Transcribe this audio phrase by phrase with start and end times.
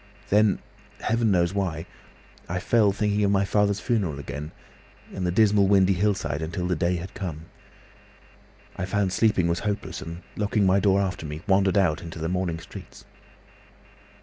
[0.31, 4.51] "Then—Heaven knows why—I fell thinking of my father's funeral again,
[5.13, 7.45] and the dismal windy hillside, until the day had come.
[8.77, 12.27] I found sleeping was hopeless, and, locking my door after me, wandered out into the
[12.29, 13.05] morning streets."